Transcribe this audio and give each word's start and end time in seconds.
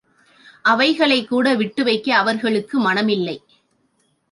அவைகளைக்கூட 0.65 1.55
விட்டு 1.55 1.83
வைக்க 1.83 2.15
அவர்களுக்கு 2.15 2.79
மனமில்லை. 2.79 3.37